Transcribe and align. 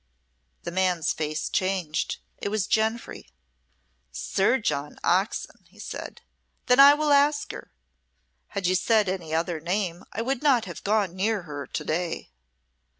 The 0.63 0.71
man's 0.71 1.13
face 1.13 1.47
changed. 1.47 2.17
It 2.39 2.49
was 2.49 2.65
Jenfry. 2.65 3.27
"Sir 4.11 4.57
John 4.57 4.97
Oxon," 5.03 5.63
he 5.67 5.77
said. 5.77 6.21
"Then 6.65 6.79
I 6.79 6.95
will 6.95 7.11
ask 7.11 7.51
her. 7.51 7.69
Had 8.47 8.65
you 8.65 8.73
said 8.73 9.07
any 9.07 9.31
other 9.31 9.59
name 9.59 10.01
I 10.11 10.23
would 10.23 10.41
not 10.41 10.65
have 10.65 10.83
gone 10.83 11.15
near 11.15 11.43
her 11.43 11.67
to 11.67 11.83
day." 11.83 12.31